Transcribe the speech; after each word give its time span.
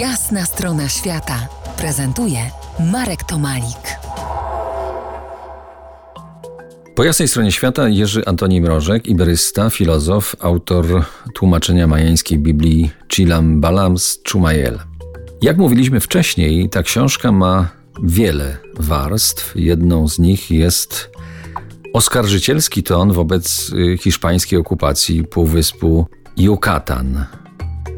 Jasna 0.00 0.44
strona 0.44 0.88
świata 0.88 1.48
prezentuje 1.76 2.38
Marek 2.92 3.24
Tomalik. 3.24 3.98
Po 6.94 7.04
jasnej 7.04 7.28
stronie 7.28 7.52
świata 7.52 7.88
Jerzy 7.88 8.22
Antoni 8.26 8.60
Mrożek, 8.60 9.06
iberysta, 9.06 9.70
filozof, 9.70 10.36
autor 10.40 11.04
tłumaczenia 11.34 11.86
majańskiej 11.86 12.38
Biblii 12.38 12.90
Chilam 13.12 13.60
Balams 13.60 14.18
Chumayel. 14.32 14.78
Jak 15.42 15.56
mówiliśmy 15.56 16.00
wcześniej, 16.00 16.70
ta 16.70 16.82
książka 16.82 17.32
ma 17.32 17.68
wiele 18.02 18.56
warstw. 18.78 19.52
Jedną 19.54 20.08
z 20.08 20.18
nich 20.18 20.50
jest 20.50 21.10
oskarżycielski 21.92 22.82
ton 22.82 23.12
wobec 23.12 23.72
y, 23.72 23.98
hiszpańskiej 23.98 24.58
okupacji 24.58 25.24
półwyspu 25.24 26.06
Yucatan. 26.36 27.24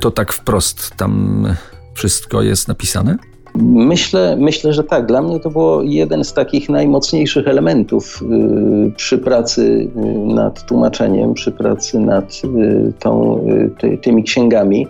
To 0.00 0.10
tak 0.10 0.32
wprost 0.32 0.90
tam 0.96 1.46
wszystko 1.94 2.42
jest 2.42 2.68
napisane? 2.68 3.16
Myślę, 3.62 4.36
myślę, 4.40 4.72
że 4.72 4.84
tak. 4.84 5.06
Dla 5.06 5.22
mnie 5.22 5.40
to 5.40 5.50
było 5.50 5.82
jeden 5.82 6.24
z 6.24 6.32
takich 6.32 6.68
najmocniejszych 6.68 7.48
elementów 7.48 8.22
y, 8.22 8.92
przy 8.96 9.18
pracy 9.18 9.62
y, 9.96 10.34
nad 10.34 10.66
tłumaczeniem, 10.66 11.34
przy 11.34 11.52
pracy 11.52 11.98
nad 11.98 12.42
y, 12.44 12.92
tą, 12.98 13.44
ty, 13.78 13.98
tymi 13.98 14.22
księgami. 14.22 14.86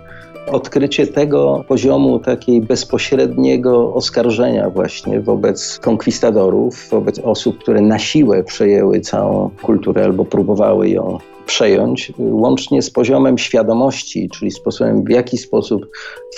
Odkrycie 0.53 1.07
tego 1.07 1.65
poziomu 1.69 2.19
takiej 2.19 2.61
bezpośredniego 2.61 3.95
oskarżenia 3.95 4.71
właśnie 4.71 5.21
wobec 5.21 5.79
konkwistadorów, 5.79 6.89
wobec 6.91 7.19
osób, 7.19 7.59
które 7.59 7.81
na 7.81 7.99
siłę 7.99 8.45
przejęły 8.45 9.01
całą 9.01 9.51
kulturę 9.63 10.05
albo 10.05 10.25
próbowały 10.25 10.89
ją 10.89 11.19
przejąć, 11.47 12.13
łącznie 12.19 12.83
z 12.83 12.91
poziomem 12.91 13.39
świadomości, 13.39 14.29
czyli 14.29 14.51
sposobem, 14.51 15.05
w 15.05 15.11
jaki 15.11 15.39
sposób 15.39 15.87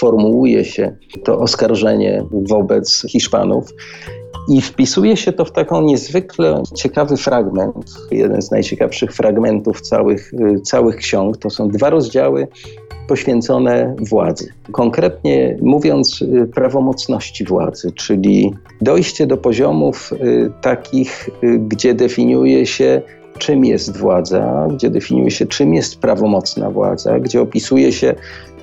formułuje 0.01 0.65
się 0.65 0.96
to 1.24 1.38
oskarżenie 1.38 2.24
wobec 2.32 3.06
Hiszpanów. 3.09 3.74
I 4.49 4.60
wpisuje 4.60 5.16
się 5.16 5.32
to 5.32 5.45
w 5.45 5.52
taką 5.52 5.82
niezwykle 5.82 6.62
ciekawy 6.74 7.16
fragment, 7.16 7.95
jeden 8.10 8.43
z 8.43 8.51
najciekawszych 8.51 9.12
fragmentów 9.12 9.80
całych, 9.80 10.32
całych 10.65 10.96
ksiąg. 10.96 11.37
To 11.37 11.51
są 11.51 11.68
dwa 11.68 11.90
rozdziały 11.90 12.49
poświęcone 13.09 13.95
władzy. 13.99 14.52
Konkretnie 14.73 15.59
mówiąc, 15.62 16.24
prawomocności 16.54 17.45
władzy, 17.45 17.93
czyli 17.93 18.54
dojście 18.80 19.27
do 19.27 19.37
poziomów 19.37 20.12
y, 20.12 20.52
takich, 20.60 21.29
y, 21.45 21.59
gdzie 21.59 21.95
definiuje 21.95 22.66
się 22.66 23.02
czym 23.38 23.65
jest 23.65 23.96
władza, 23.96 24.68
gdzie 24.73 24.90
definiuje 24.90 25.30
się, 25.30 25.46
czym 25.46 25.74
jest 25.74 25.98
prawomocna 25.98 26.70
władza, 26.70 27.20
gdzie 27.20 27.40
opisuje 27.40 27.93
się, 27.93 28.15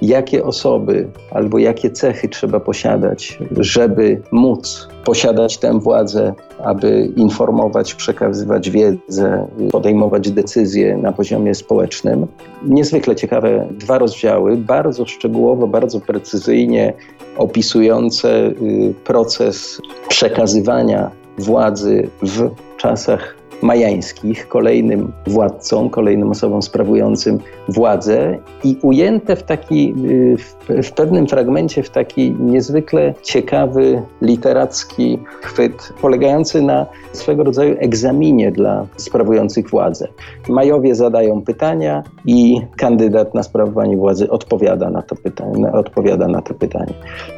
jakie 0.02 0.44
osoby 0.44 1.08
albo 1.32 1.58
jakie 1.58 1.90
cechy 1.90 2.30
trzeba 2.30 2.60
posiadać, 2.60 3.40
żeby 3.58 4.22
móc 4.32 4.88
posiadać 5.06 5.58
tę 5.58 5.80
władzę, 5.80 6.34
aby 6.64 7.12
informować, 7.16 7.94
przekazywać 7.94 8.70
wiedzę, 8.70 9.48
podejmować 9.72 10.32
decyzje 10.32 10.98
na 10.98 11.12
poziomie 11.12 11.56
społecznym. 11.56 12.28
Niezwykle 12.66 13.16
ciekawe 13.16 13.68
dwa 13.72 13.98
rozdziały, 13.98 14.58
bardzo 14.58 15.06
szczegółowo, 15.06 15.68
bardzo 15.68 16.00
precyzyjnie 16.00 16.94
opisujące 17.38 18.48
y, 18.48 18.94
proces 19.04 19.82
przekazywania 20.10 21.12
władzy 21.38 22.10
w 22.22 22.50
czasach 22.78 23.43
majańskich, 23.64 24.48
kolejnym 24.48 25.12
władcą, 25.28 25.90
kolejnym 25.90 26.32
osobom 26.32 26.62
sprawującym 26.62 27.40
władzę 27.68 28.38
i 28.64 28.78
ujęte 28.82 29.36
w 29.36 29.44
taki, 29.44 29.94
w, 30.38 30.84
w 30.84 30.92
pewnym 30.92 31.28
fragmencie, 31.28 31.84
w 31.84 31.90
taki 31.90 32.32
niezwykle 32.32 33.14
ciekawy, 33.24 34.02
literacki 34.22 35.20
chwyt, 35.42 35.94
polegający 36.02 36.62
na 36.62 36.86
swego 37.12 37.44
rodzaju 37.44 37.76
egzaminie 37.80 38.52
dla 38.52 38.86
sprawujących 38.98 39.70
władzę. 39.70 40.08
Majowie 40.50 40.96
zadają 40.96 41.42
pytania 41.42 42.04
i 42.26 42.62
kandydat 42.78 43.34
na 43.34 43.44
sprawowanie 43.44 43.98
władzy 43.98 44.30
odpowiada 44.30 44.90
na 44.90 45.02
to 45.02 45.16
pytanie. 45.16 45.72
Odpowiada 45.72 46.28
na 46.28 46.42
pytanie. 46.42 46.94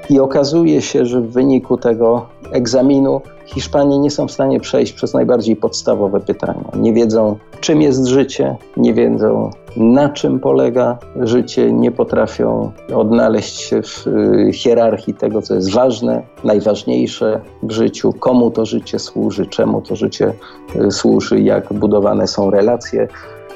I 0.09 0.19
okazuje 0.19 0.81
się, 0.81 1.05
że 1.05 1.21
w 1.21 1.31
wyniku 1.31 1.77
tego 1.77 2.25
egzaminu 2.51 3.21
Hiszpanie 3.45 3.99
nie 3.99 4.11
są 4.11 4.27
w 4.27 4.31
stanie 4.31 4.59
przejść 4.59 4.93
przez 4.93 5.13
najbardziej 5.13 5.55
podstawowe 5.55 6.19
pytania. 6.19 6.71
Nie 6.75 6.93
wiedzą, 6.93 7.37
czym 7.59 7.81
jest 7.81 8.05
życie, 8.05 8.55
nie 8.77 8.93
wiedzą, 8.93 9.49
na 9.77 10.09
czym 10.09 10.39
polega 10.39 10.97
życie, 11.15 11.71
nie 11.71 11.91
potrafią 11.91 12.71
odnaleźć 12.95 13.59
się 13.59 13.81
w 13.81 14.07
y, 14.07 14.53
hierarchii 14.53 15.13
tego, 15.13 15.41
co 15.41 15.55
jest 15.55 15.73
ważne, 15.73 16.21
najważniejsze 16.43 17.41
w 17.63 17.71
życiu, 17.71 18.13
komu 18.13 18.51
to 18.51 18.65
życie 18.65 18.99
służy, 18.99 19.45
czemu 19.45 19.81
to 19.81 19.95
życie 19.95 20.33
y, 20.75 20.91
służy, 20.91 21.39
jak 21.39 21.73
budowane 21.73 22.27
są 22.27 22.49
relacje. 22.49 23.07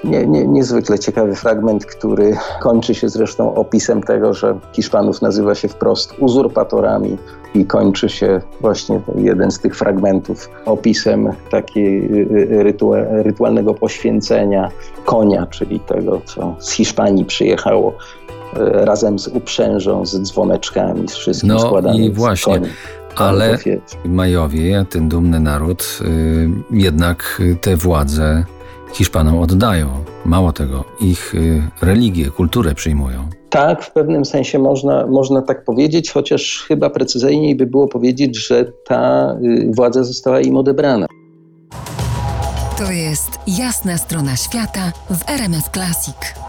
Nie, 0.04 0.28
nie, 0.28 0.48
niezwykle 0.48 1.00
ciekawy 1.00 1.36
fragment, 1.36 1.86
który 1.86 2.38
kończy 2.62 2.96
się 2.96 3.10
zresztą 3.10 3.56
opisem 3.56 4.04
tego, 4.04 4.34
że 4.34 4.60
Hiszpanów 4.74 5.22
nazywa 5.22 5.56
się 5.56 5.68
wprost 5.68 6.16
uzurpatorami 6.20 7.18
i 7.56 7.66
kończy 7.66 8.10
się 8.10 8.42
właśnie 8.62 9.02
jeden 9.16 9.52
z 9.52 9.60
tych 9.60 9.76
fragmentów 9.76 10.50
opisem 10.66 11.30
takiego 11.52 12.92
rytualnego 13.24 13.74
poświęcenia 13.74 14.72
konia, 15.06 15.46
czyli 15.46 15.80
tego, 15.80 16.22
co 16.26 16.56
z 16.60 16.72
Hiszpanii 16.72 17.26
przyjechało 17.26 17.94
razem 18.72 19.20
z 19.20 19.28
uprzężą, 19.28 20.06
z 20.06 20.22
dzwoneczkami, 20.22 21.08
z 21.08 21.14
wszystkim 21.14 21.50
no 21.50 21.60
składanym 21.60 22.02
i 22.02 22.12
właśnie. 22.12 22.54
Koni. 22.54 22.68
Ale 23.16 23.58
Majowie, 24.06 24.86
ten 24.90 25.10
dumny 25.10 25.40
naród, 25.40 26.00
y, 26.02 26.50
jednak 26.72 27.42
te 27.62 27.76
władze 27.76 28.44
Hiszpanom 28.94 29.40
oddają. 29.40 29.88
Mało 30.26 30.52
tego, 30.52 30.84
ich 31.02 31.36
y, 31.36 31.62
religię, 31.82 32.26
kulturę 32.26 32.76
przyjmują. 32.76 33.30
Tak, 33.50 33.84
w 33.84 33.92
pewnym 33.92 34.26
sensie 34.26 34.60
można, 34.60 35.08
można 35.08 35.42
tak 35.42 35.64
powiedzieć, 35.64 36.12
chociaż 36.12 36.66
chyba 36.68 36.90
precyzyjniej 36.90 37.56
by 37.56 37.66
było 37.66 37.88
powiedzieć, 37.88 38.48
że 38.48 38.72
ta 38.86 39.34
y, 39.44 39.72
władza 39.76 40.04
została 40.04 40.42
im 40.42 40.58
odebrana. 40.58 41.06
To 42.78 42.92
jest 42.92 43.40
jasna 43.48 43.98
strona 43.98 44.36
świata 44.36 44.92
w 45.10 45.30
RMS 45.30 45.70
Classic. 45.74 46.49